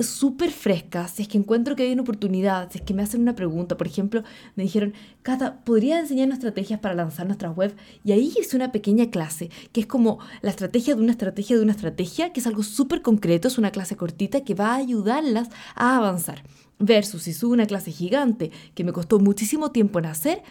súper 0.00 0.50
fresca, 0.50 1.06
si 1.06 1.22
es 1.22 1.28
que 1.28 1.38
encuentro 1.38 1.76
que 1.76 1.84
hay 1.84 1.92
una 1.92 2.02
oportunidad, 2.02 2.70
si 2.70 2.78
es 2.78 2.84
que 2.84 2.94
me 2.94 3.02
hacen 3.02 3.20
una 3.20 3.36
pregunta, 3.36 3.76
por 3.76 3.86
ejemplo, 3.86 4.24
me 4.56 4.64
dijeron, 4.64 4.92
Cata, 5.22 5.64
¿podría 5.64 6.00
enseñarnos 6.00 6.38
estrategias 6.38 6.80
para 6.80 6.94
lanzar 6.94 7.26
nuestras 7.26 7.56
web? 7.56 7.74
Y 8.02 8.12
ahí 8.12 8.32
hice 8.38 8.56
una 8.56 8.72
pequeña 8.72 9.10
clase, 9.10 9.50
que 9.72 9.80
es 9.80 9.86
como 9.86 10.18
la 10.42 10.50
estrategia 10.50 10.96
de 10.96 11.02
una 11.02 11.12
estrategia 11.12 11.56
de 11.56 11.62
una 11.62 11.72
estrategia, 11.72 12.32
que 12.32 12.40
es 12.40 12.46
algo 12.46 12.64
súper 12.64 13.02
concreto, 13.02 13.46
es 13.46 13.58
una 13.58 13.70
clase 13.70 13.96
cortita 13.96 14.42
que 14.42 14.54
va 14.54 14.72
a 14.72 14.76
ayudarlas 14.76 15.48
a 15.76 15.96
avanzar. 15.96 16.42
Versus 16.80 17.22
si 17.22 17.32
subo 17.32 17.52
una 17.52 17.66
clase 17.66 17.92
gigante, 17.92 18.50
que 18.74 18.82
me 18.82 18.92
costó 18.92 19.20
muchísimo 19.20 19.70
tiempo 19.70 20.00
en 20.00 20.06
hacer, 20.06 20.42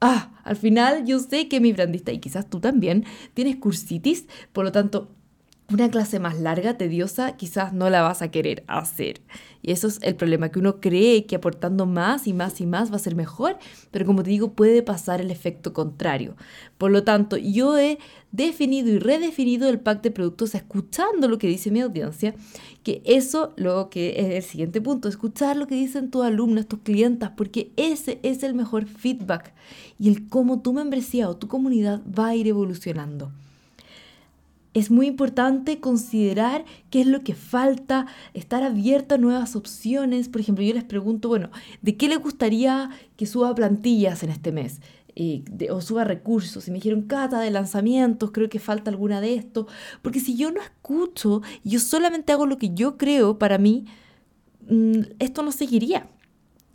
ah, 0.00 0.32
al 0.42 0.56
final 0.56 1.06
yo 1.06 1.20
sé 1.20 1.46
que 1.46 1.60
mi 1.60 1.72
brandista, 1.72 2.10
y 2.10 2.18
quizás 2.18 2.50
tú 2.50 2.58
también, 2.58 3.04
tienes 3.34 3.56
cursitis, 3.56 4.26
por 4.52 4.64
lo 4.64 4.72
tanto, 4.72 5.14
una 5.72 5.90
clase 5.90 6.18
más 6.18 6.38
larga, 6.38 6.76
tediosa, 6.76 7.36
quizás 7.36 7.72
no 7.72 7.90
la 7.90 8.02
vas 8.02 8.22
a 8.22 8.30
querer 8.30 8.64
hacer. 8.66 9.20
Y 9.62 9.70
eso 9.70 9.86
es 9.86 10.00
el 10.02 10.16
problema, 10.16 10.50
que 10.50 10.58
uno 10.58 10.80
cree 10.80 11.24
que 11.24 11.36
aportando 11.36 11.86
más 11.86 12.26
y 12.26 12.32
más 12.32 12.60
y 12.60 12.66
más 12.66 12.90
va 12.90 12.96
a 12.96 12.98
ser 12.98 13.14
mejor, 13.14 13.58
pero 13.90 14.04
como 14.04 14.22
te 14.22 14.30
digo, 14.30 14.52
puede 14.54 14.82
pasar 14.82 15.20
el 15.20 15.30
efecto 15.30 15.72
contrario. 15.72 16.36
Por 16.78 16.90
lo 16.90 17.04
tanto, 17.04 17.36
yo 17.36 17.78
he 17.78 17.98
definido 18.32 18.90
y 18.90 18.98
redefinido 18.98 19.68
el 19.68 19.78
pack 19.78 20.02
de 20.02 20.10
productos 20.10 20.54
escuchando 20.54 21.28
lo 21.28 21.38
que 21.38 21.46
dice 21.46 21.70
mi 21.70 21.80
audiencia, 21.80 22.34
que 22.82 23.02
eso 23.04 23.52
lo 23.56 23.88
que 23.88 24.14
es 24.18 24.30
el 24.34 24.42
siguiente 24.42 24.80
punto, 24.80 25.08
escuchar 25.08 25.56
lo 25.56 25.68
que 25.68 25.76
dicen 25.76 26.10
tus 26.10 26.24
alumnos, 26.24 26.66
tus 26.66 26.80
clientas, 26.80 27.30
porque 27.36 27.72
ese 27.76 28.18
es 28.24 28.42
el 28.42 28.54
mejor 28.54 28.86
feedback 28.86 29.54
y 29.98 30.08
el 30.08 30.28
cómo 30.28 30.60
tu 30.60 30.72
membresía 30.72 31.28
o 31.28 31.36
tu 31.36 31.46
comunidad 31.46 32.02
va 32.06 32.28
a 32.28 32.34
ir 32.34 32.48
evolucionando 32.48 33.30
es 34.74 34.90
muy 34.90 35.06
importante 35.06 35.80
considerar 35.80 36.64
qué 36.90 37.02
es 37.02 37.06
lo 37.06 37.22
que 37.22 37.34
falta, 37.34 38.06
estar 38.32 38.62
abierto 38.62 39.14
a 39.14 39.18
nuevas 39.18 39.54
opciones. 39.54 40.28
Por 40.28 40.40
ejemplo, 40.40 40.64
yo 40.64 40.72
les 40.72 40.84
pregunto, 40.84 41.28
bueno, 41.28 41.50
¿de 41.82 41.96
qué 41.96 42.08
les 42.08 42.18
gustaría 42.18 42.90
que 43.16 43.26
suba 43.26 43.54
plantillas 43.54 44.22
en 44.22 44.30
este 44.30 44.52
mes? 44.52 44.80
Eh, 45.14 45.44
o 45.70 45.82
suba 45.82 46.04
recursos. 46.04 46.68
Y 46.68 46.70
me 46.70 46.78
dijeron, 46.78 47.02
cata 47.02 47.40
de 47.40 47.50
lanzamientos, 47.50 48.30
creo 48.30 48.48
que 48.48 48.58
falta 48.58 48.90
alguna 48.90 49.20
de 49.20 49.34
esto. 49.34 49.66
Porque 50.00 50.20
si 50.20 50.36
yo 50.36 50.50
no 50.50 50.62
escucho, 50.62 51.42
yo 51.64 51.78
solamente 51.78 52.32
hago 52.32 52.46
lo 52.46 52.56
que 52.56 52.72
yo 52.72 52.96
creo 52.96 53.38
para 53.38 53.58
mí, 53.58 53.84
mm, 54.70 55.00
esto 55.18 55.42
no 55.42 55.52
seguiría. 55.52 56.08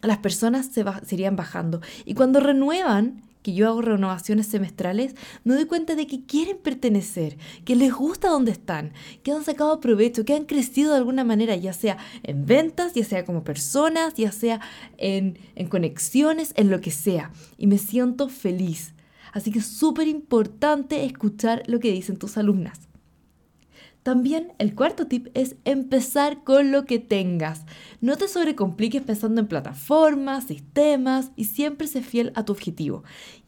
Las 0.03 0.19
personas 0.19 0.67
se, 0.67 0.85
se 1.03 1.15
irían 1.15 1.35
bajando. 1.35 1.81
Y 2.05 2.13
cuando 2.13 2.39
renuevan, 2.39 3.23
que 3.47 3.53
yo 3.53 3.69
hago 3.69 3.81
renovaciones 3.81 4.47
semestrales, 4.47 5.15
me 5.45 5.53
doy 5.53 5.63
cuenta 5.63 5.95
de 5.95 6.05
que 6.05 6.25
quieren 6.25 6.57
pertenecer, 6.57 7.37
que 7.63 7.77
les 7.77 7.93
gusta 7.93 8.27
donde 8.27 8.51
están, 8.51 8.91
que 9.23 9.31
han 9.31 9.45
sacado 9.45 9.79
provecho, 9.79 10.25
que 10.25 10.33
han 10.33 10.43
crecido 10.43 10.91
de 10.91 10.97
alguna 10.97 11.23
manera, 11.23 11.55
ya 11.55 11.71
sea 11.71 11.97
en 12.23 12.45
ventas, 12.45 12.93
ya 12.93 13.05
sea 13.05 13.23
como 13.23 13.45
personas, 13.45 14.15
ya 14.15 14.33
sea 14.33 14.59
en, 14.97 15.39
en 15.55 15.69
conexiones, 15.69 16.51
en 16.57 16.69
lo 16.69 16.81
que 16.81 16.91
sea. 16.91 17.31
Y 17.57 17.67
me 17.67 17.77
siento 17.77 18.27
feliz. 18.27 18.93
Así 19.31 19.49
que 19.49 19.59
es 19.59 19.67
súper 19.67 20.09
importante 20.09 21.05
escuchar 21.05 21.63
lo 21.67 21.79
que 21.79 21.93
dicen 21.93 22.17
tus 22.17 22.37
alumnas. 22.37 22.81
También 24.07 24.53
el 24.57 24.73
cuarto 24.73 25.07
tip 25.07 25.27
es 25.33 25.57
empezar 25.65 26.45
con 26.45 26.71
lo 26.71 26.85
que 26.85 26.97
tengas. 26.97 27.65
No 27.99 28.15
te 28.15 28.29
sobrecompliques 28.29 29.01
pensando 29.01 29.41
en 29.41 29.49
plataformas, 29.49 30.45
sistemas 30.45 31.31
y 31.35 31.43
siempre 31.43 31.87
sé 31.87 32.01
fiel 32.01 32.31
a 32.33 32.45
tu 32.45 32.53
objetivo. 32.53 33.03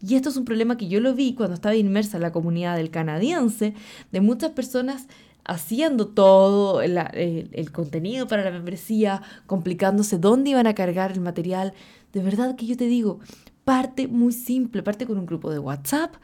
Y 0.06 0.16
esto 0.16 0.28
es 0.28 0.36
un 0.36 0.44
problema 0.44 0.75
que 0.75 0.89
yo 0.89 1.00
lo 1.00 1.16
vi 1.16 1.34
cuando 1.34 1.54
estaba 1.54 1.75
inmersa 1.75 2.18
en 2.18 2.24
la 2.24 2.34
comunidad 2.34 2.75
del 2.75 2.92
canadiense, 2.92 3.74
de 4.12 4.20
muchas 4.20 4.51
personas 4.51 5.08
haciendo 5.46 6.10
todo 6.10 6.82
el, 6.82 6.98
el, 6.98 7.72
contenido 7.72 8.28
para 8.28 8.44
la 8.44 8.51
membresía, 8.51 9.22
complicándose 9.46 10.18
dónde 10.18 10.50
iban 10.50 10.68
a 10.68 10.75
cargar 10.75 11.13
el 11.13 11.22
material. 11.22 11.72
De 12.12 12.22
verdad 12.22 12.58
que 12.58 12.66
yo 12.66 12.75
te 12.75 12.88
digo, 12.88 13.22
parte 13.63 14.10
muy 14.10 14.34
simple, 14.34 14.84
parte 14.84 15.08
con 15.08 15.20
un 15.20 15.25
grupo 15.25 15.51
de 15.51 15.60
WhatsApp, 15.60 16.16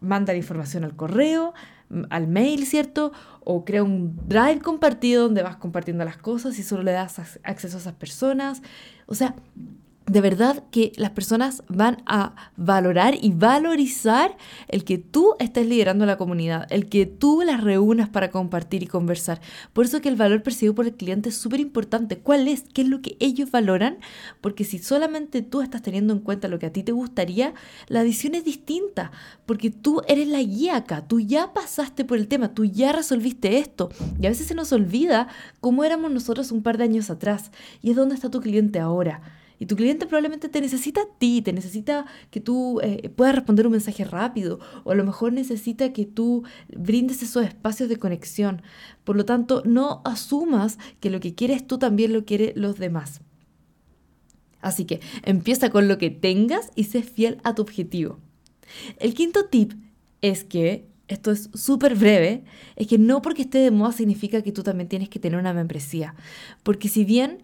manda 0.00 0.32
la 0.32 0.38
información 0.38 0.82
al 0.82 0.96
correo, 0.96 1.54
al 2.10 2.26
mail, 2.28 2.66
¿cierto? 2.66 3.12
O 3.44 3.64
crea 3.64 3.82
un 3.82 4.16
drive 4.26 4.60
compartido 4.60 5.24
donde 5.24 5.42
vas 5.42 5.56
compartiendo 5.56 6.04
las 6.04 6.16
cosas 6.16 6.58
y 6.58 6.62
solo 6.62 6.82
le 6.82 6.92
das 6.92 7.18
acceso 7.42 7.76
a 7.76 7.80
esas 7.80 7.94
personas. 7.94 8.62
O 9.06 9.14
sea, 9.14 9.34
de 10.06 10.20
verdad 10.20 10.64
que 10.70 10.92
las 10.96 11.10
personas 11.10 11.62
van 11.68 12.02
a 12.04 12.34
valorar 12.56 13.14
y 13.20 13.32
valorizar 13.32 14.36
el 14.68 14.84
que 14.84 14.98
tú 14.98 15.34
estés 15.38 15.66
liderando 15.66 16.04
la 16.04 16.18
comunidad, 16.18 16.66
el 16.70 16.90
que 16.90 17.06
tú 17.06 17.42
las 17.44 17.62
reúnas 17.62 18.10
para 18.10 18.30
compartir 18.30 18.82
y 18.82 18.86
conversar. 18.86 19.40
Por 19.72 19.86
eso 19.86 20.02
que 20.02 20.10
el 20.10 20.16
valor 20.16 20.42
percibido 20.42 20.74
por 20.74 20.86
el 20.86 20.94
cliente 20.94 21.30
es 21.30 21.36
súper 21.36 21.60
importante. 21.60 22.18
¿Cuál 22.18 22.48
es? 22.48 22.64
¿Qué 22.74 22.82
es 22.82 22.88
lo 22.88 23.00
que 23.00 23.16
ellos 23.18 23.50
valoran? 23.50 23.98
Porque 24.42 24.64
si 24.64 24.78
solamente 24.78 25.40
tú 25.40 25.62
estás 25.62 25.80
teniendo 25.80 26.12
en 26.12 26.20
cuenta 26.20 26.48
lo 26.48 26.58
que 26.58 26.66
a 26.66 26.72
ti 26.72 26.82
te 26.82 26.92
gustaría, 26.92 27.54
la 27.88 28.02
visión 28.02 28.34
es 28.34 28.44
distinta, 28.44 29.10
porque 29.46 29.70
tú 29.70 30.02
eres 30.06 30.28
la 30.28 30.42
guía 30.42 30.76
acá, 30.76 31.06
tú 31.06 31.20
ya 31.20 31.54
pasaste 31.54 32.04
por 32.04 32.18
el 32.18 32.28
tema, 32.28 32.52
tú 32.52 32.66
ya 32.66 32.92
resolviste 32.92 33.56
esto. 33.58 33.88
Y 34.20 34.26
a 34.26 34.28
veces 34.28 34.48
se 34.48 34.54
nos 34.54 34.70
olvida 34.72 35.28
cómo 35.60 35.82
éramos 35.82 36.10
nosotros 36.10 36.52
un 36.52 36.62
par 36.62 36.76
de 36.76 36.84
años 36.84 37.08
atrás 37.08 37.50
y 37.80 37.90
es 37.90 37.96
dónde 37.96 38.14
está 38.14 38.30
tu 38.30 38.40
cliente 38.40 38.78
ahora. 38.80 39.22
Y 39.58 39.66
tu 39.66 39.76
cliente 39.76 40.06
probablemente 40.06 40.48
te 40.48 40.60
necesita 40.60 41.02
a 41.02 41.18
ti, 41.18 41.42
te 41.42 41.52
necesita 41.52 42.06
que 42.30 42.40
tú 42.40 42.80
eh, 42.82 43.08
puedas 43.14 43.34
responder 43.34 43.66
un 43.66 43.72
mensaje 43.72 44.04
rápido 44.04 44.58
o 44.84 44.90
a 44.90 44.94
lo 44.94 45.04
mejor 45.04 45.32
necesita 45.32 45.92
que 45.92 46.06
tú 46.06 46.42
brindes 46.68 47.22
esos 47.22 47.44
espacios 47.44 47.88
de 47.88 47.96
conexión. 47.96 48.62
Por 49.04 49.16
lo 49.16 49.24
tanto, 49.24 49.62
no 49.64 50.02
asumas 50.04 50.78
que 51.00 51.10
lo 51.10 51.20
que 51.20 51.34
quieres 51.34 51.66
tú 51.66 51.78
también 51.78 52.12
lo 52.12 52.24
quieren 52.24 52.52
los 52.56 52.78
demás. 52.78 53.20
Así 54.60 54.86
que 54.86 55.00
empieza 55.22 55.70
con 55.70 55.88
lo 55.88 55.98
que 55.98 56.10
tengas 56.10 56.70
y 56.74 56.84
sé 56.84 57.02
fiel 57.02 57.38
a 57.44 57.54
tu 57.54 57.62
objetivo. 57.62 58.18
El 58.98 59.14
quinto 59.14 59.44
tip 59.46 59.74
es 60.22 60.42
que, 60.42 60.86
esto 61.06 61.30
es 61.30 61.50
súper 61.52 61.96
breve, 61.96 62.44
es 62.76 62.86
que 62.86 62.96
no 62.96 63.20
porque 63.20 63.42
esté 63.42 63.58
de 63.58 63.70
moda 63.70 63.92
significa 63.92 64.40
que 64.40 64.52
tú 64.52 64.62
también 64.62 64.88
tienes 64.88 65.10
que 65.10 65.18
tener 65.18 65.38
una 65.38 65.52
membresía. 65.52 66.14
Porque 66.62 66.88
si 66.88 67.04
bien 67.04 67.42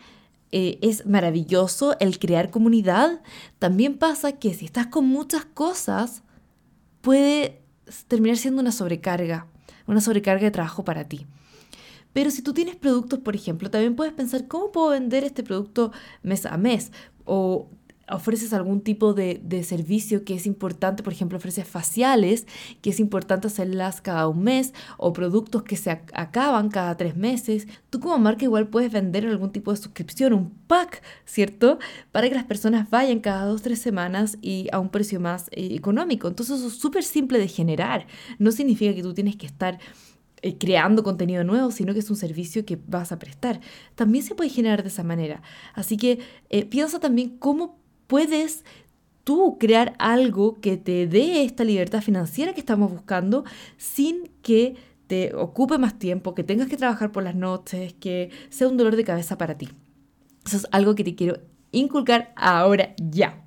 eh, 0.52 0.78
es 0.82 1.06
maravilloso 1.06 1.96
el 2.00 2.18
crear 2.18 2.50
comunidad, 2.50 3.20
también 3.58 3.98
pasa 3.98 4.32
que 4.32 4.54
si 4.54 4.64
estás 4.64 4.88
con 4.88 5.06
muchas 5.06 5.44
cosas, 5.44 6.22
puede 7.00 7.62
terminar 8.08 8.36
siendo 8.36 8.60
una 8.60 8.72
sobrecarga, 8.72 9.46
una 9.86 10.00
sobrecarga 10.00 10.44
de 10.44 10.50
trabajo 10.50 10.84
para 10.84 11.04
ti. 11.04 11.26
Pero 12.12 12.30
si 12.30 12.42
tú 12.42 12.52
tienes 12.52 12.76
productos, 12.76 13.20
por 13.20 13.36
ejemplo, 13.36 13.70
también 13.70 13.94
puedes 13.94 14.12
pensar, 14.12 14.48
¿cómo 14.48 14.72
puedo 14.72 14.88
vender 14.88 15.24
este 15.24 15.42
producto 15.42 15.92
mes 16.22 16.44
a 16.44 16.56
mes? 16.56 16.90
O 17.24 17.68
ofreces 18.10 18.52
algún 18.52 18.80
tipo 18.80 19.14
de, 19.14 19.40
servicio 19.62 20.24
que 20.24 20.34
es 20.34 20.46
importante, 20.46 21.02
por 21.02 21.12
ejemplo, 21.12 21.38
ofreces 21.38 21.66
faciales, 21.66 22.46
que 22.80 22.90
es 22.90 23.00
importante 23.00 23.48
hacerlas 23.48 24.00
cada 24.00 24.28
un 24.28 24.42
mes, 24.42 24.72
o 24.96 25.12
productos 25.12 25.62
que 25.62 25.76
se 25.76 25.90
acaban 25.90 26.70
cada 26.70 26.96
tres 26.96 27.16
meses, 27.16 27.68
tú 27.90 28.00
como 28.00 28.18
marca 28.18 28.44
igual 28.44 28.68
puedes 28.68 28.90
vender 28.90 29.26
algún 29.26 29.52
tipo 29.52 29.70
de 29.70 29.76
suscripción, 29.76 30.32
un 30.32 30.50
pack, 30.66 31.02
¿cierto? 31.24 31.78
Para 32.12 32.28
que 32.28 32.34
las 32.34 32.44
personas 32.44 32.90
vayan 32.90 33.20
cada 33.20 33.44
dos, 33.44 33.62
tres 33.62 33.80
semanas 33.80 34.38
y 34.40 34.68
a 34.72 34.78
un 34.78 34.88
precio 34.88 35.20
más 35.20 35.48
eh, 35.50 35.74
económico. 35.74 36.28
Entonces 36.28 36.58
eso 36.58 36.68
es 36.68 36.74
súper 36.74 37.04
simple 37.04 37.38
de 37.38 37.48
generar. 37.48 38.06
No 38.38 38.52
significa 38.52 38.94
que 38.94 39.02
tú 39.02 39.14
tienes 39.14 39.36
que 39.36 39.46
estar 39.46 39.78
eh, 40.42 40.56
creando 40.56 41.02
contenido 41.02 41.44
nuevo, 41.44 41.70
sino 41.70 41.92
que 41.92 41.98
es 41.98 42.08
un 42.08 42.16
servicio 42.16 42.64
que 42.64 42.78
vas 42.86 43.12
a 43.12 43.18
prestar. 43.18 43.60
También 43.94 44.24
se 44.24 44.34
puede 44.34 44.48
generar 44.48 44.82
de 44.82 44.88
esa 44.88 45.04
manera. 45.04 45.42
Así 45.74 45.98
que 45.98 46.18
eh, 46.48 46.64
piensa 46.64 46.98
también 46.98 47.36
cómo 47.38 47.79
puedes 48.10 48.64
tú 49.22 49.56
crear 49.60 49.94
algo 50.00 50.60
que 50.60 50.76
te 50.76 51.06
dé 51.06 51.44
esta 51.44 51.62
libertad 51.62 52.02
financiera 52.02 52.52
que 52.52 52.58
estamos 52.58 52.90
buscando 52.90 53.44
sin 53.76 54.32
que 54.42 54.74
te 55.06 55.32
ocupe 55.36 55.78
más 55.78 55.96
tiempo, 55.96 56.34
que 56.34 56.42
tengas 56.42 56.66
que 56.66 56.76
trabajar 56.76 57.12
por 57.12 57.22
las 57.22 57.36
noches, 57.36 57.94
que 57.94 58.30
sea 58.48 58.66
un 58.66 58.76
dolor 58.76 58.96
de 58.96 59.04
cabeza 59.04 59.38
para 59.38 59.56
ti. 59.56 59.68
Eso 60.44 60.56
es 60.56 60.66
algo 60.72 60.96
que 60.96 61.04
te 61.04 61.14
quiero 61.14 61.38
inculcar 61.70 62.32
ahora 62.34 62.94
ya. 62.98 63.44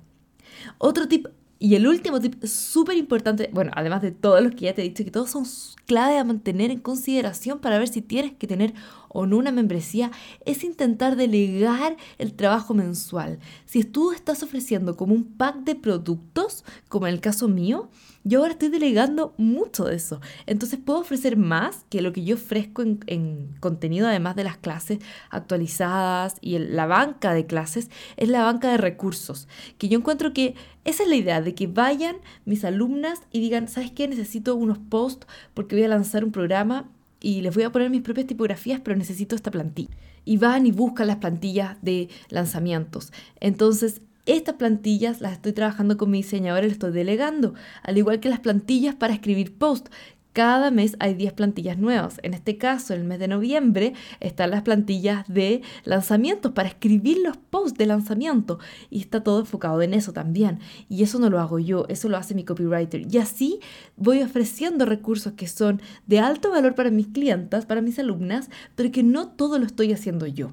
Otro 0.78 1.08
tip 1.08 1.26
y 1.58 1.74
el 1.74 1.86
último 1.86 2.18
tip 2.20 2.42
súper 2.44 2.96
importante, 2.96 3.50
bueno, 3.52 3.70
además 3.74 4.00
de 4.00 4.12
todos 4.12 4.42
los 4.42 4.52
que 4.52 4.66
ya 4.66 4.74
te 4.74 4.80
he 4.80 4.84
dicho, 4.84 5.04
que 5.04 5.10
todos 5.10 5.30
son 5.30 5.44
clave 5.84 6.16
a 6.16 6.24
mantener 6.24 6.70
en 6.70 6.80
consideración 6.80 7.58
para 7.58 7.78
ver 7.78 7.88
si 7.88 8.00
tienes 8.00 8.32
que 8.32 8.46
tener 8.46 8.72
o 9.14 9.26
no 9.26 9.38
una 9.38 9.52
membresía 9.52 10.10
es 10.44 10.64
intentar 10.64 11.16
delegar 11.16 11.96
el 12.18 12.34
trabajo 12.34 12.74
mensual. 12.74 13.38
Si 13.64 13.84
tú 13.84 14.12
estás 14.12 14.42
ofreciendo 14.42 14.96
como 14.96 15.14
un 15.14 15.24
pack 15.24 15.58
de 15.58 15.76
productos, 15.76 16.64
como 16.88 17.06
en 17.06 17.14
el 17.14 17.20
caso 17.20 17.48
mío, 17.48 17.88
yo 18.24 18.40
ahora 18.40 18.52
estoy 18.52 18.70
delegando 18.70 19.34
mucho 19.36 19.84
de 19.84 19.96
eso. 19.96 20.20
Entonces 20.46 20.80
puedo 20.84 20.98
ofrecer 20.98 21.36
más 21.36 21.84
que 21.90 22.02
lo 22.02 22.12
que 22.12 22.24
yo 22.24 22.36
ofrezco 22.36 22.82
en, 22.82 23.54
contenido, 23.60 24.08
además 24.08 24.34
de 24.34 24.44
las 24.44 24.56
clases 24.56 24.98
actualizadas 25.30 26.36
y 26.40 26.58
la 26.58 26.86
banca 26.86 27.34
de 27.34 27.46
clases, 27.46 27.90
es 28.16 28.28
la 28.28 28.42
banca 28.42 28.70
de 28.70 28.78
recursos. 28.78 29.46
Que 29.78 29.88
yo 29.88 29.98
encuentro 29.98 30.32
que 30.32 30.54
esa 30.84 31.04
es 31.04 31.08
la 31.08 31.16
idea, 31.16 31.40
de 31.40 31.54
que 31.54 31.66
vayan 31.66 32.16
mis 32.46 32.64
alumnas 32.64 33.20
y 33.30 33.40
digan, 33.40 33.68
¿sabes 33.68 33.92
qué? 33.92 34.08
Necesito 34.08 34.56
unos 34.56 34.78
posts 34.78 35.26
porque 35.52 35.76
voy 35.76 35.84
a 35.84 35.88
lanzar 35.88 36.24
un 36.24 36.32
programa 36.32 36.90
y 37.24 37.40
les 37.40 37.54
voy 37.54 37.64
a 37.64 37.72
poner 37.72 37.88
mis 37.88 38.02
propias 38.02 38.26
tipografías, 38.26 38.82
pero 38.84 38.98
necesito 38.98 39.34
esta 39.34 39.50
plantilla. 39.50 39.96
Y 40.26 40.36
van 40.36 40.66
y 40.66 40.72
buscan 40.72 41.06
las 41.06 41.16
plantillas 41.16 41.78
de 41.80 42.10
lanzamientos. 42.28 43.14
Entonces, 43.40 44.02
estas 44.26 44.56
plantillas 44.56 45.22
las 45.22 45.32
estoy 45.32 45.54
trabajando 45.54 45.96
con 45.96 46.10
mi 46.10 46.18
diseñador, 46.18 46.64
les 46.64 46.72
estoy 46.72 46.92
delegando, 46.92 47.54
al 47.82 47.96
igual 47.96 48.20
que 48.20 48.28
las 48.28 48.40
plantillas 48.40 48.94
para 48.94 49.14
escribir 49.14 49.56
post. 49.56 49.88
Cada 50.34 50.72
mes 50.72 50.96
hay 50.98 51.14
10 51.14 51.32
plantillas 51.34 51.78
nuevas. 51.78 52.18
En 52.24 52.34
este 52.34 52.58
caso, 52.58 52.92
el 52.92 53.04
mes 53.04 53.20
de 53.20 53.28
noviembre, 53.28 53.94
están 54.18 54.50
las 54.50 54.62
plantillas 54.62 55.24
de 55.28 55.62
lanzamientos 55.84 56.50
para 56.50 56.68
escribir 56.68 57.18
los 57.22 57.36
posts 57.36 57.78
de 57.78 57.86
lanzamiento. 57.86 58.58
Y 58.90 58.98
está 58.98 59.22
todo 59.22 59.38
enfocado 59.38 59.80
en 59.80 59.94
eso 59.94 60.12
también. 60.12 60.58
Y 60.88 61.04
eso 61.04 61.20
no 61.20 61.30
lo 61.30 61.38
hago 61.38 61.60
yo, 61.60 61.86
eso 61.88 62.08
lo 62.08 62.16
hace 62.16 62.34
mi 62.34 62.42
copywriter. 62.42 63.06
Y 63.08 63.18
así 63.18 63.60
voy 63.96 64.22
ofreciendo 64.22 64.86
recursos 64.86 65.34
que 65.34 65.46
son 65.46 65.80
de 66.08 66.18
alto 66.18 66.50
valor 66.50 66.74
para 66.74 66.90
mis 66.90 67.06
clientas, 67.06 67.64
para 67.64 67.80
mis 67.80 68.00
alumnas, 68.00 68.50
pero 68.74 68.90
que 68.90 69.04
no 69.04 69.28
todo 69.28 69.60
lo 69.60 69.66
estoy 69.66 69.92
haciendo 69.92 70.26
yo. 70.26 70.50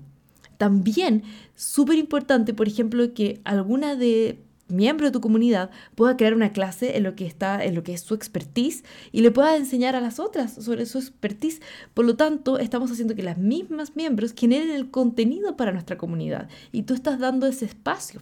También, 0.58 1.24
súper 1.56 1.98
importante, 1.98 2.54
por 2.54 2.68
ejemplo, 2.68 3.16
que 3.16 3.42
alguna 3.46 3.96
de 3.96 4.44
miembro 4.72 5.06
de 5.06 5.12
tu 5.12 5.22
comunidad 5.22 5.70
pueda 5.96 6.18
crear 6.18 6.34
una 6.34 6.52
clase 6.52 6.98
en 6.98 7.04
lo 7.04 7.16
que 7.16 7.26
está 7.26 7.64
en 7.64 7.76
lo 7.76 7.84
que 7.84 7.94
es 7.94 8.02
su 8.02 8.14
expertise 8.14 8.84
y 9.12 9.22
le 9.22 9.32
pueda 9.32 9.56
enseñar 9.56 9.96
a 9.96 10.02
las 10.02 10.20
otras 10.20 10.54
sobre 10.54 10.86
su 10.86 11.00
expertise. 11.00 11.62
Por 11.94 12.06
lo 12.06 12.16
tanto, 12.16 12.60
estamos 12.60 12.92
haciendo 12.92 13.16
que 13.16 13.24
las 13.24 13.38
mismas 13.38 13.96
miembros 13.96 14.34
generen 14.36 14.72
el 14.72 14.92
contenido 14.92 15.58
para 15.58 15.72
nuestra 15.72 15.98
comunidad 15.98 16.50
y 16.72 16.84
tú 16.84 16.94
estás 16.94 17.20
dando 17.20 17.48
ese 17.48 17.66
espacio. 17.66 18.22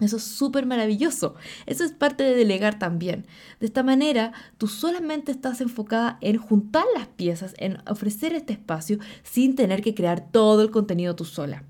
Eso 0.00 0.16
es 0.16 0.24
súper 0.24 0.66
maravilloso. 0.66 1.36
Eso 1.66 1.84
es 1.84 1.92
parte 1.92 2.24
de 2.24 2.34
delegar 2.34 2.78
también. 2.78 3.26
De 3.60 3.66
esta 3.66 3.84
manera, 3.84 4.32
tú 4.58 4.66
solamente 4.66 5.30
estás 5.30 5.60
enfocada 5.60 6.18
en 6.20 6.38
juntar 6.38 6.84
las 6.96 7.06
piezas, 7.06 7.54
en 7.58 7.78
ofrecer 7.88 8.34
este 8.34 8.52
espacio 8.52 8.98
sin 9.22 9.54
tener 9.54 9.80
que 9.80 9.94
crear 9.94 10.30
todo 10.32 10.62
el 10.62 10.70
contenido 10.72 11.14
tú 11.14 11.24
sola. 11.24 11.64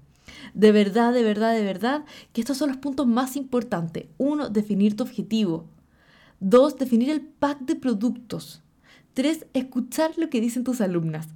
De 0.55 0.73
verdad, 0.73 1.13
de 1.13 1.23
verdad, 1.23 1.55
de 1.55 1.65
verdad, 1.65 2.05
que 2.33 2.41
estos 2.41 2.57
son 2.57 2.69
los 2.69 2.79
puntos 2.79 3.07
más 3.07 3.37
importantes. 3.37 4.07
Uno, 4.19 4.49
definir 4.49 4.97
tu 4.97 5.05
objetivo. 5.05 5.67
Dos, 6.41 6.77
definir 6.79 7.11
el 7.11 7.21
pack 7.21 7.61
de 7.61 7.77
productos. 7.77 8.63
Tres, 9.15 9.47
escuchar 9.53 10.13
lo 10.17 10.31
que 10.31 10.41
dicen 10.41 10.65
tus 10.65 10.81
alumnas. 10.81 11.29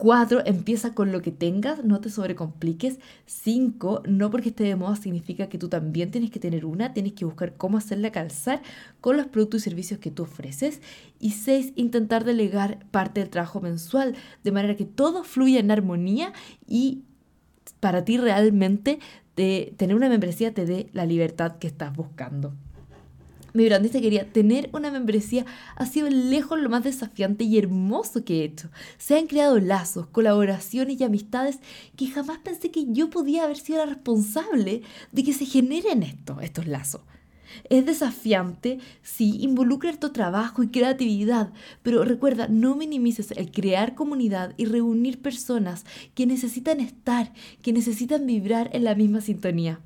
Cuatro, 0.00 0.40
empieza 0.46 0.94
con 0.94 1.12
lo 1.12 1.20
que 1.20 1.30
tengas, 1.30 1.84
no 1.84 2.00
te 2.00 2.08
sobrecompliques. 2.08 3.00
Cinco, 3.26 4.02
no 4.08 4.30
porque 4.30 4.48
esté 4.48 4.64
de 4.64 4.74
moda 4.74 4.96
significa 4.96 5.50
que 5.50 5.58
tú 5.58 5.68
también 5.68 6.10
tienes 6.10 6.30
que 6.30 6.40
tener 6.40 6.64
una, 6.64 6.94
tienes 6.94 7.12
que 7.12 7.26
buscar 7.26 7.54
cómo 7.58 7.76
hacerla 7.76 8.10
calzar 8.10 8.62
con 9.02 9.18
los 9.18 9.26
productos 9.26 9.60
y 9.60 9.64
servicios 9.64 10.00
que 10.00 10.10
tú 10.10 10.22
ofreces. 10.22 10.80
Y 11.18 11.32
seis, 11.32 11.74
intentar 11.76 12.24
delegar 12.24 12.86
parte 12.90 13.20
del 13.20 13.28
trabajo 13.28 13.60
mensual, 13.60 14.16
de 14.42 14.52
manera 14.52 14.74
que 14.74 14.86
todo 14.86 15.22
fluya 15.22 15.60
en 15.60 15.70
armonía 15.70 16.32
y 16.66 17.02
para 17.78 18.04
ti 18.04 18.18
realmente 18.18 18.98
de 19.36 19.74
tener 19.76 19.96
una 19.96 20.08
membresía 20.08 20.52
te 20.52 20.66
dé 20.66 20.90
la 20.92 21.06
libertad 21.06 21.58
que 21.58 21.66
estás 21.66 21.94
buscando. 21.94 22.52
Mi 23.52 23.64
grandeza 23.64 24.00
quería 24.00 24.32
tener 24.32 24.70
una 24.72 24.92
membresía 24.92 25.44
ha 25.74 25.86
sido 25.86 26.08
lejos 26.08 26.60
lo 26.60 26.68
más 26.68 26.84
desafiante 26.84 27.44
y 27.44 27.58
hermoso 27.58 28.24
que 28.24 28.40
he 28.40 28.44
hecho. 28.44 28.70
Se 28.96 29.18
han 29.18 29.26
creado 29.26 29.58
lazos, 29.58 30.06
colaboraciones 30.06 31.00
y 31.00 31.04
amistades 31.04 31.58
que 31.96 32.06
jamás 32.06 32.38
pensé 32.38 32.70
que 32.70 32.86
yo 32.92 33.10
podía 33.10 33.44
haber 33.44 33.56
sido 33.56 33.78
la 33.78 33.86
responsable 33.86 34.82
de 35.10 35.24
que 35.24 35.32
se 35.32 35.46
generen 35.46 36.02
estos, 36.04 36.42
estos 36.42 36.66
lazos. 36.66 37.00
Es 37.68 37.86
desafiante, 37.86 38.78
sí, 39.02 39.38
involucra 39.40 39.92
tu 39.96 40.10
trabajo 40.10 40.62
y 40.62 40.68
creatividad, 40.68 41.52
pero 41.82 42.04
recuerda, 42.04 42.48
no 42.48 42.74
minimices 42.74 43.30
el 43.32 43.50
crear 43.50 43.94
comunidad 43.94 44.54
y 44.56 44.66
reunir 44.66 45.20
personas 45.20 45.84
que 46.14 46.26
necesitan 46.26 46.80
estar, 46.80 47.32
que 47.62 47.72
necesitan 47.72 48.26
vibrar 48.26 48.70
en 48.72 48.84
la 48.84 48.94
misma 48.94 49.20
sintonía. 49.20 49.80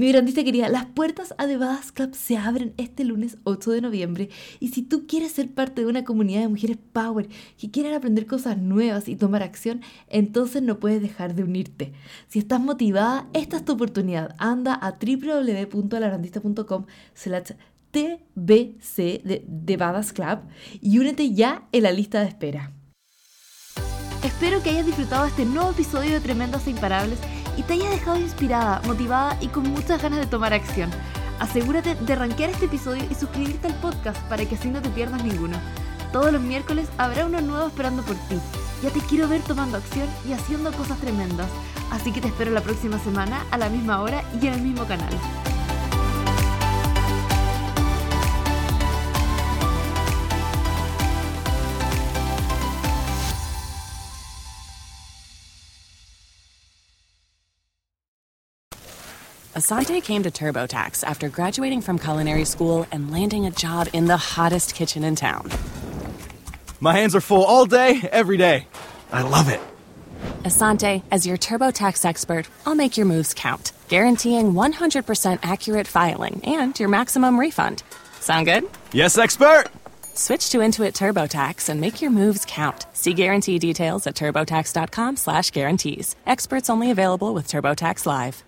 Mi 0.00 0.08
grandista 0.08 0.42
querida, 0.42 0.70
las 0.70 0.86
puertas 0.86 1.34
a 1.36 1.46
The 1.46 1.58
Badass 1.58 1.92
Club 1.92 2.14
se 2.14 2.38
abren 2.38 2.72
este 2.78 3.04
lunes 3.04 3.36
8 3.44 3.72
de 3.72 3.82
noviembre 3.82 4.30
y 4.58 4.68
si 4.68 4.80
tú 4.80 5.06
quieres 5.06 5.32
ser 5.32 5.52
parte 5.52 5.82
de 5.82 5.88
una 5.88 6.04
comunidad 6.04 6.40
de 6.40 6.48
mujeres 6.48 6.78
power 6.94 7.28
que 7.58 7.70
quieran 7.70 7.92
aprender 7.92 8.24
cosas 8.24 8.56
nuevas 8.56 9.08
y 9.08 9.16
tomar 9.16 9.42
acción, 9.42 9.82
entonces 10.08 10.62
no 10.62 10.78
puedes 10.78 11.02
dejar 11.02 11.34
de 11.34 11.44
unirte. 11.44 11.92
Si 12.28 12.38
estás 12.38 12.62
motivada, 12.62 13.28
esta 13.34 13.58
es 13.58 13.64
tu 13.66 13.72
oportunidad. 13.72 14.34
Anda 14.38 14.72
a 14.72 14.92
www.alarandista.com 14.92 16.86
tbc 17.90 19.22
de, 19.22 19.46
The 19.66 19.76
Badass 19.76 20.14
Club 20.14 20.38
y 20.80 20.98
únete 20.98 21.34
ya 21.34 21.68
en 21.72 21.82
la 21.82 21.92
lista 21.92 22.22
de 22.22 22.28
espera. 22.28 22.72
Espero 24.24 24.62
que 24.62 24.70
hayas 24.70 24.86
disfrutado 24.86 25.26
este 25.26 25.44
nuevo 25.44 25.70
episodio 25.72 26.12
de 26.12 26.20
Tremendas 26.20 26.66
e 26.66 26.70
Imparables 26.70 27.18
y 27.56 27.62
te 27.62 27.74
haya 27.74 27.90
dejado 27.90 28.18
inspirada, 28.18 28.80
motivada 28.86 29.36
y 29.40 29.48
con 29.48 29.68
muchas 29.70 30.02
ganas 30.02 30.20
de 30.20 30.26
tomar 30.26 30.52
acción. 30.52 30.90
Asegúrate 31.38 31.94
de 31.94 32.14
rankear 32.14 32.50
este 32.50 32.66
episodio 32.66 33.04
y 33.10 33.14
suscribirte 33.14 33.66
al 33.66 33.74
podcast 33.74 34.20
para 34.28 34.44
que 34.44 34.54
así 34.54 34.68
no 34.68 34.82
te 34.82 34.90
pierdas 34.90 35.24
ninguno. 35.24 35.56
Todos 36.12 36.32
los 36.32 36.42
miércoles 36.42 36.88
habrá 36.98 37.26
uno 37.26 37.40
nuevo 37.40 37.66
esperando 37.66 38.02
por 38.02 38.16
ti. 38.16 38.36
Ya 38.82 38.90
te 38.90 39.00
quiero 39.00 39.28
ver 39.28 39.40
tomando 39.42 39.76
acción 39.76 40.08
y 40.28 40.32
haciendo 40.32 40.72
cosas 40.72 40.98
tremendas. 40.98 41.48
Así 41.90 42.12
que 42.12 42.20
te 42.20 42.28
espero 42.28 42.50
la 42.50 42.60
próxima 42.60 42.98
semana 42.98 43.44
a 43.50 43.58
la 43.58 43.68
misma 43.68 44.00
hora 44.02 44.22
y 44.40 44.46
en 44.46 44.54
el 44.54 44.62
mismo 44.62 44.84
canal. 44.86 45.10
Asante 59.54 60.00
came 60.00 60.22
to 60.22 60.30
TurboTax 60.30 61.02
after 61.02 61.28
graduating 61.28 61.80
from 61.80 61.98
culinary 61.98 62.44
school 62.44 62.86
and 62.92 63.10
landing 63.10 63.46
a 63.46 63.50
job 63.50 63.88
in 63.92 64.06
the 64.06 64.16
hottest 64.16 64.76
kitchen 64.76 65.02
in 65.02 65.16
town. 65.16 65.50
My 66.78 66.96
hands 66.96 67.16
are 67.16 67.20
full 67.20 67.44
all 67.44 67.66
day, 67.66 68.00
every 68.12 68.36
day. 68.36 68.68
I 69.10 69.22
love 69.22 69.48
it. 69.48 69.60
Asante, 70.44 71.02
as 71.10 71.26
your 71.26 71.36
TurboTax 71.36 72.04
expert, 72.04 72.46
I'll 72.64 72.76
make 72.76 72.96
your 72.96 73.06
moves 73.06 73.34
count, 73.34 73.72
guaranteeing 73.88 74.52
100% 74.52 75.40
accurate 75.42 75.88
filing 75.88 76.40
and 76.44 76.78
your 76.78 76.88
maximum 76.88 77.38
refund. 77.38 77.82
Sound 78.20 78.46
good? 78.46 78.64
Yes, 78.92 79.18
expert! 79.18 79.64
Switch 80.14 80.48
to 80.50 80.58
Intuit 80.58 80.92
TurboTax 80.92 81.68
and 81.68 81.80
make 81.80 82.00
your 82.00 82.12
moves 82.12 82.44
count. 82.46 82.86
See 82.92 83.14
guarantee 83.14 83.58
details 83.58 84.06
at 84.06 84.14
turbotax.com 84.14 85.16
slash 85.16 85.50
guarantees. 85.50 86.14
Experts 86.24 86.70
only 86.70 86.92
available 86.92 87.34
with 87.34 87.48
TurboTax 87.48 88.06
Live. 88.06 88.44